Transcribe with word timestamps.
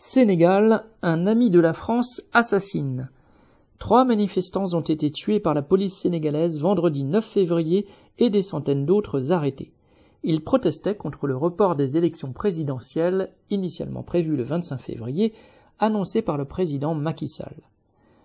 Sénégal, 0.00 0.84
un 1.02 1.26
ami 1.26 1.50
de 1.50 1.58
la 1.58 1.72
France 1.72 2.22
assassine. 2.32 3.08
Trois 3.80 4.04
manifestants 4.04 4.72
ont 4.74 4.80
été 4.80 5.10
tués 5.10 5.40
par 5.40 5.54
la 5.54 5.62
police 5.62 5.98
sénégalaise 5.98 6.60
vendredi 6.60 7.02
9 7.02 7.24
février 7.24 7.84
et 8.20 8.30
des 8.30 8.42
centaines 8.42 8.86
d'autres 8.86 9.32
arrêtés. 9.32 9.72
Ils 10.22 10.44
protestaient 10.44 10.94
contre 10.94 11.26
le 11.26 11.34
report 11.34 11.74
des 11.74 11.96
élections 11.96 12.32
présidentielles, 12.32 13.32
initialement 13.50 14.04
prévues 14.04 14.36
le 14.36 14.44
25 14.44 14.78
février, 14.78 15.34
annoncé 15.80 16.22
par 16.22 16.36
le 16.36 16.44
président 16.44 16.94
Macky 16.94 17.26
Sall. 17.26 17.56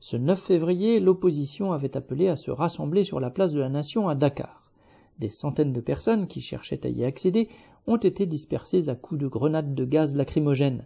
Ce 0.00 0.18
9 0.18 0.38
février, 0.38 1.00
l'opposition 1.00 1.72
avait 1.72 1.96
appelé 1.96 2.28
à 2.28 2.36
se 2.36 2.50
rassembler 2.50 3.04
sur 3.04 3.20
la 3.20 3.30
place 3.30 3.54
de 3.54 3.60
la 3.60 3.70
Nation 3.70 4.06
à 4.10 4.14
Dakar. 4.14 4.70
Des 5.18 5.30
centaines 5.30 5.72
de 5.72 5.80
personnes 5.80 6.26
qui 6.26 6.42
cherchaient 6.42 6.84
à 6.86 6.90
y 6.90 7.06
accéder 7.06 7.48
ont 7.86 7.96
été 7.96 8.26
dispersées 8.26 8.90
à 8.90 8.94
coups 8.94 9.22
de 9.22 9.28
grenades 9.28 9.74
de 9.74 9.84
gaz 9.86 10.14
lacrymogène. 10.14 10.84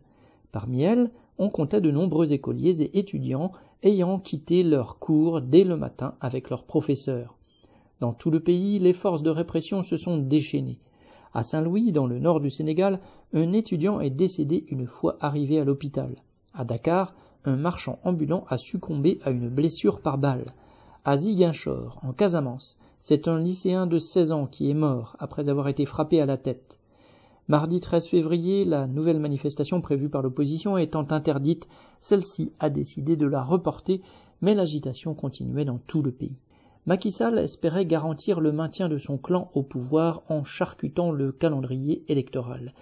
Parmi 0.58 0.82
elles, 0.82 1.12
on 1.38 1.50
comptait 1.50 1.80
de 1.80 1.92
nombreux 1.92 2.32
écoliers 2.32 2.82
et 2.82 2.98
étudiants 2.98 3.52
ayant 3.84 4.18
quitté 4.18 4.64
leurs 4.64 4.98
cours 4.98 5.40
dès 5.40 5.62
le 5.62 5.76
matin 5.76 6.16
avec 6.20 6.50
leurs 6.50 6.64
professeurs. 6.64 7.36
Dans 8.00 8.12
tout 8.12 8.32
le 8.32 8.40
pays, 8.40 8.80
les 8.80 8.92
forces 8.92 9.22
de 9.22 9.30
répression 9.30 9.84
se 9.84 9.96
sont 9.96 10.18
déchaînées. 10.18 10.80
À 11.32 11.44
Saint-Louis, 11.44 11.92
dans 11.92 12.08
le 12.08 12.18
nord 12.18 12.40
du 12.40 12.50
Sénégal, 12.50 12.98
un 13.34 13.52
étudiant 13.52 14.00
est 14.00 14.10
décédé 14.10 14.64
une 14.66 14.88
fois 14.88 15.16
arrivé 15.20 15.60
à 15.60 15.64
l'hôpital. 15.64 16.16
À 16.54 16.64
Dakar, 16.64 17.14
un 17.44 17.54
marchand 17.54 18.00
ambulant 18.02 18.44
a 18.48 18.58
succombé 18.58 19.20
à 19.22 19.30
une 19.30 19.48
blessure 19.48 20.00
par 20.00 20.18
balle. 20.18 20.46
À 21.04 21.16
Ziguinchor, 21.16 22.00
en 22.02 22.12
Casamance, 22.12 22.80
c'est 22.98 23.28
un 23.28 23.38
lycéen 23.38 23.86
de 23.86 24.00
16 24.00 24.32
ans 24.32 24.46
qui 24.46 24.68
est 24.68 24.74
mort 24.74 25.14
après 25.20 25.50
avoir 25.50 25.68
été 25.68 25.86
frappé 25.86 26.20
à 26.20 26.26
la 26.26 26.36
tête. 26.36 26.80
Mardi 27.50 27.80
13 27.80 28.08
février, 28.08 28.66
la 28.66 28.86
nouvelle 28.86 29.20
manifestation 29.20 29.80
prévue 29.80 30.10
par 30.10 30.20
l'opposition 30.20 30.76
étant 30.76 31.06
interdite, 31.10 31.66
celle-ci 32.02 32.52
a 32.60 32.68
décidé 32.68 33.16
de 33.16 33.26
la 33.26 33.42
reporter, 33.42 34.02
mais 34.42 34.54
l'agitation 34.54 35.14
continuait 35.14 35.64
dans 35.64 35.78
tout 35.86 36.02
le 36.02 36.10
pays. 36.10 36.36
Macky 36.84 37.10
Sall 37.10 37.38
espérait 37.38 37.86
garantir 37.86 38.40
le 38.40 38.52
maintien 38.52 38.90
de 38.90 38.98
son 38.98 39.16
clan 39.16 39.50
au 39.54 39.62
pouvoir 39.62 40.24
en 40.28 40.44
charcutant 40.44 41.10
le 41.10 41.32
calendrier 41.32 42.04
électoral. 42.08 42.74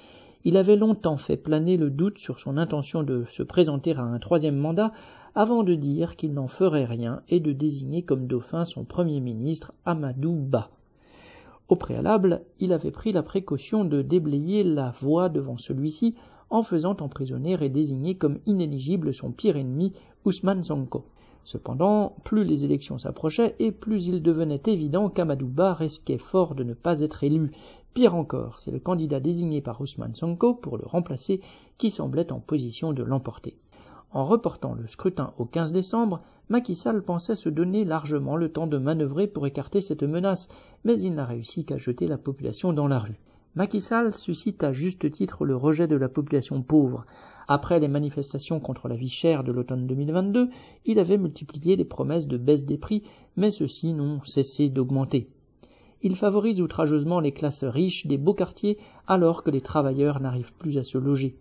Il 0.44 0.56
avait 0.56 0.74
longtemps 0.74 1.16
fait 1.16 1.36
planer 1.36 1.76
le 1.76 1.91
doute 1.91 2.19
sur 2.19 2.41
son 2.41 2.56
intention 2.56 3.04
de 3.04 3.24
se 3.28 3.44
présenter 3.44 3.94
à 3.94 4.02
un 4.02 4.19
troisième 4.19 4.56
mandat 4.56 4.91
avant 5.36 5.62
de 5.62 5.76
dire 5.76 6.16
qu'il 6.16 6.34
n'en 6.34 6.48
ferait 6.48 6.86
rien 6.86 7.22
et 7.28 7.38
de 7.38 7.52
désigner 7.52 8.02
comme 8.02 8.26
dauphin 8.26 8.64
son 8.64 8.82
premier 8.82 9.20
ministre 9.20 9.74
Amadou 9.84 10.32
Ba. 10.32 10.70
Au 11.69 11.75
préalable, 11.75 12.42
il 12.61 12.72
avait 12.72 12.92
pris 12.92 13.12
la 13.12 13.25
précaution 13.25 13.84
de 13.84 14.00
déblayer 14.00 14.62
la 14.62 14.92
voie 15.00 15.28
devant 15.28 15.56
celui-ci 15.56 16.14
en 16.48 16.62
faisant 16.62 16.97
emprisonner 17.00 17.56
et 17.61 17.69
désigner 17.69 18.17
comme 18.17 18.39
inéligible 18.47 19.12
son 19.12 19.33
pire 19.33 19.56
ennemi, 19.56 19.92
Ousmane 20.25 20.62
Sonko. 20.62 21.06
Cependant, 21.42 22.17
plus 22.25 22.44
les 22.44 22.64
élections 22.64 22.98
s'approchaient 22.98 23.56
et 23.59 23.72
plus 23.72 24.06
il 24.06 24.22
devenait 24.22 24.62
évident 24.67 25.09
qu'Amadouba 25.11 25.75
risquait 25.75 26.19
fort 26.19 26.55
de 26.55 26.62
ne 26.62 26.75
pas 26.75 27.00
être 27.00 27.25
élu. 27.25 27.50
Pire 27.94 28.14
encore, 28.14 28.61
c'est 28.61 28.70
le 28.70 28.78
candidat 28.78 29.20
désigné 29.20 29.61
par 29.61 29.81
Ousmane 29.81 30.14
Sonko 30.14 30.55
pour 30.55 30.77
le 30.77 30.87
remplacer 30.87 31.41
qui 31.78 31.91
semblait 31.91 32.31
en 32.31 32.41
position 32.41 32.92
de 32.92 33.03
l'emporter. 33.03 33.56
En 34.12 34.24
reportant 34.24 34.74
le 34.74 34.86
scrutin 34.86 35.32
au 35.38 35.44
15 35.44 35.72
décembre, 35.72 36.20
Macky 36.48 36.74
Sall 36.74 37.02
pensait 37.02 37.34
se 37.34 37.48
donner 37.48 37.84
largement 37.84 38.36
le 38.36 38.50
temps 38.50 38.66
de 38.66 38.78
manœuvrer 38.78 39.26
pour 39.26 39.46
écarter 39.46 39.80
cette 39.80 40.04
menace, 40.04 40.48
mais 40.84 41.00
il 41.00 41.14
n'a 41.14 41.24
réussi 41.24 41.64
qu'à 41.64 41.76
jeter 41.76 42.06
la 42.06 42.16
population 42.16 42.72
dans 42.72 42.86
la 42.86 43.00
rue. 43.00 43.18
Macky 43.56 43.80
Sall 43.80 44.14
suscite 44.14 44.62
à 44.62 44.72
juste 44.72 45.10
titre 45.10 45.44
le 45.44 45.56
rejet 45.56 45.88
de 45.88 45.96
la 45.96 46.08
population 46.08 46.62
pauvre. 46.62 47.06
Après 47.48 47.80
les 47.80 47.88
manifestations 47.88 48.60
contre 48.60 48.86
la 48.86 48.96
vie 48.96 49.08
chère 49.08 49.44
de 49.44 49.50
l'automne 49.50 49.86
2022, 49.86 50.50
il 50.84 50.98
avait 50.98 51.16
multiplié 51.16 51.74
les 51.74 51.84
promesses 51.84 52.28
de 52.28 52.36
baisse 52.36 52.66
des 52.66 52.76
prix, 52.76 53.02
mais 53.36 53.50
ceux-ci 53.50 53.94
n'ont 53.94 54.20
cessé 54.22 54.68
d'augmenter. 54.68 55.30
Il 56.02 56.16
favorise 56.16 56.60
outrageusement 56.60 57.19
les 57.19 57.32
classes 57.32 57.64
riches 57.64 58.06
des 58.06 58.19
beaux 58.19 58.34
quartiers 58.34 58.78
alors 59.06 59.42
que 59.42 59.50
les 59.50 59.62
travailleurs 59.62 60.20
n'arrivent 60.20 60.54
plus 60.54 60.76
à 60.76 60.84
se 60.84 60.98
loger. 60.98 61.36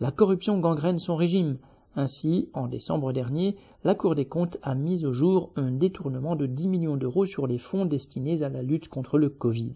La 0.00 0.10
corruption 0.10 0.58
gangrène 0.58 0.98
son 0.98 1.14
régime. 1.14 1.58
Ainsi, 1.96 2.48
en 2.54 2.68
décembre 2.68 3.12
dernier, 3.12 3.56
la 3.82 3.96
Cour 3.96 4.14
des 4.14 4.24
comptes 4.24 4.58
a 4.62 4.76
mis 4.76 5.04
au 5.04 5.12
jour 5.12 5.50
un 5.56 5.72
détournement 5.72 6.36
de 6.36 6.46
10 6.46 6.68
millions 6.68 6.96
d'euros 6.96 7.26
sur 7.26 7.48
les 7.48 7.58
fonds 7.58 7.84
destinés 7.84 8.44
à 8.44 8.48
la 8.48 8.62
lutte 8.62 8.88
contre 8.88 9.18
le 9.18 9.28
Covid. 9.28 9.74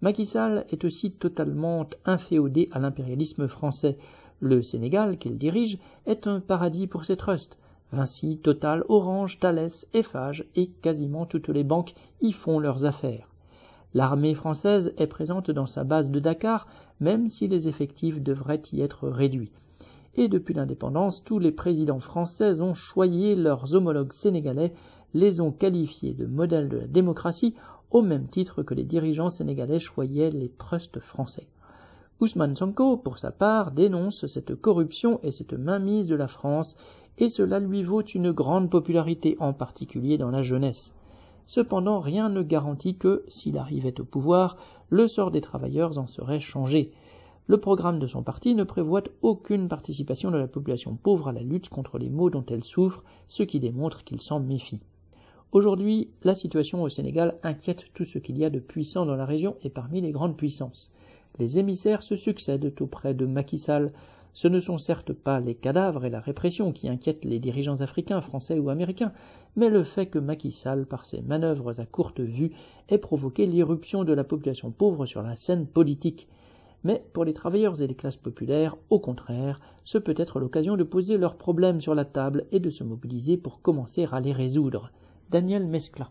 Macky 0.00 0.26
Sall 0.26 0.66
est 0.70 0.84
aussi 0.84 1.12
totalement 1.12 1.86
inféodé 2.04 2.68
à 2.72 2.80
l'impérialisme 2.80 3.46
français. 3.46 3.98
Le 4.40 4.62
Sénégal, 4.62 5.16
qu'il 5.16 5.38
dirige, 5.38 5.78
est 6.06 6.26
un 6.26 6.40
paradis 6.40 6.88
pour 6.88 7.04
ses 7.04 7.16
trusts. 7.16 7.56
Vinci, 7.92 8.38
Total, 8.38 8.82
Orange, 8.88 9.38
Thales, 9.38 9.68
Eiffage 9.94 10.44
et 10.56 10.70
quasiment 10.82 11.24
toutes 11.24 11.50
les 11.50 11.62
banques 11.62 11.94
y 12.20 12.32
font 12.32 12.58
leurs 12.58 12.84
affaires. 12.84 13.28
L'armée 13.94 14.34
française 14.34 14.92
est 14.98 15.06
présente 15.06 15.52
dans 15.52 15.66
sa 15.66 15.84
base 15.84 16.10
de 16.10 16.18
Dakar, 16.18 16.66
même 16.98 17.28
si 17.28 17.46
les 17.46 17.68
effectifs 17.68 18.20
devraient 18.20 18.62
y 18.72 18.80
être 18.80 19.08
réduits 19.08 19.52
et 20.14 20.28
depuis 20.28 20.54
l'indépendance, 20.54 21.24
tous 21.24 21.38
les 21.38 21.52
présidents 21.52 22.00
français 22.00 22.60
ont 22.60 22.74
choyé 22.74 23.34
leurs 23.34 23.74
homologues 23.74 24.12
sénégalais, 24.12 24.74
les 25.14 25.40
ont 25.40 25.52
qualifiés 25.52 26.14
de 26.14 26.26
modèles 26.26 26.68
de 26.68 26.78
la 26.78 26.86
démocratie 26.86 27.54
au 27.90 28.02
même 28.02 28.28
titre 28.28 28.62
que 28.62 28.74
les 28.74 28.84
dirigeants 28.84 29.30
sénégalais 29.30 29.78
choyaient 29.78 30.30
les 30.30 30.50
trusts 30.50 31.00
français. 31.00 31.46
Ousmane 32.20 32.56
Sonko, 32.56 32.96
pour 32.96 33.18
sa 33.18 33.32
part, 33.32 33.72
dénonce 33.72 34.26
cette 34.26 34.54
corruption 34.54 35.18
et 35.22 35.32
cette 35.32 35.54
mainmise 35.54 36.08
de 36.08 36.14
la 36.14 36.28
France, 36.28 36.76
et 37.18 37.28
cela 37.28 37.58
lui 37.58 37.82
vaut 37.82 38.02
une 38.02 38.32
grande 38.32 38.70
popularité, 38.70 39.36
en 39.40 39.52
particulier 39.52 40.18
dans 40.18 40.30
la 40.30 40.42
jeunesse. 40.42 40.94
Cependant, 41.46 42.00
rien 42.00 42.28
ne 42.28 42.42
garantit 42.42 42.96
que, 42.96 43.24
s'il 43.28 43.58
arrivait 43.58 44.00
au 44.00 44.04
pouvoir, 44.04 44.56
le 44.88 45.06
sort 45.06 45.30
des 45.30 45.40
travailleurs 45.40 45.98
en 45.98 46.06
serait 46.06 46.40
changé. 46.40 46.92
Le 47.52 47.60
programme 47.60 47.98
de 47.98 48.06
son 48.06 48.22
parti 48.22 48.54
ne 48.54 48.64
prévoit 48.64 49.02
aucune 49.20 49.68
participation 49.68 50.30
de 50.30 50.38
la 50.38 50.48
population 50.48 50.96
pauvre 50.96 51.28
à 51.28 51.32
la 51.32 51.42
lutte 51.42 51.68
contre 51.68 51.98
les 51.98 52.08
maux 52.08 52.30
dont 52.30 52.46
elle 52.48 52.64
souffre, 52.64 53.04
ce 53.28 53.42
qui 53.42 53.60
démontre 53.60 54.04
qu'il 54.04 54.22
s'en 54.22 54.40
méfie. 54.40 54.80
Aujourd'hui, 55.52 56.08
la 56.22 56.32
situation 56.32 56.82
au 56.82 56.88
Sénégal 56.88 57.36
inquiète 57.42 57.92
tout 57.92 58.06
ce 58.06 58.18
qu'il 58.18 58.38
y 58.38 58.46
a 58.46 58.48
de 58.48 58.58
puissant 58.58 59.04
dans 59.04 59.16
la 59.16 59.26
région 59.26 59.56
et 59.60 59.68
parmi 59.68 60.00
les 60.00 60.12
grandes 60.12 60.38
puissances. 60.38 60.94
Les 61.38 61.58
émissaires 61.58 62.02
se 62.02 62.16
succèdent 62.16 62.72
auprès 62.80 63.12
de 63.12 63.26
Macky 63.26 63.58
Sall. 63.58 63.92
Ce 64.32 64.48
ne 64.48 64.58
sont 64.58 64.78
certes 64.78 65.12
pas 65.12 65.38
les 65.38 65.54
cadavres 65.54 66.06
et 66.06 66.10
la 66.10 66.20
répression 66.20 66.72
qui 66.72 66.88
inquiètent 66.88 67.26
les 67.26 67.38
dirigeants 67.38 67.82
africains, 67.82 68.22
français 68.22 68.58
ou 68.58 68.70
américains, 68.70 69.12
mais 69.56 69.68
le 69.68 69.82
fait 69.82 70.06
que 70.06 70.18
Macky 70.18 70.52
Sall, 70.52 70.86
par 70.86 71.04
ses 71.04 71.20
manœuvres 71.20 71.78
à 71.78 71.84
courte 71.84 72.20
vue, 72.20 72.52
ait 72.88 72.96
provoqué 72.96 73.44
l'irruption 73.44 74.04
de 74.04 74.14
la 74.14 74.24
population 74.24 74.70
pauvre 74.70 75.04
sur 75.04 75.20
la 75.20 75.36
scène 75.36 75.66
politique. 75.66 76.28
Mais 76.84 77.04
pour 77.12 77.24
les 77.24 77.34
travailleurs 77.34 77.80
et 77.80 77.86
les 77.86 77.94
classes 77.94 78.16
populaires, 78.16 78.76
au 78.90 78.98
contraire, 78.98 79.60
ce 79.84 79.98
peut 79.98 80.14
être 80.16 80.40
l'occasion 80.40 80.76
de 80.76 80.84
poser 80.84 81.16
leurs 81.16 81.36
problèmes 81.36 81.80
sur 81.80 81.94
la 81.94 82.04
table 82.04 82.46
et 82.50 82.60
de 82.60 82.70
se 82.70 82.82
mobiliser 82.84 83.36
pour 83.36 83.62
commencer 83.62 84.08
à 84.10 84.20
les 84.20 84.32
résoudre. 84.32 84.90
Daniel 85.30 85.66
Mescla. 85.66 86.10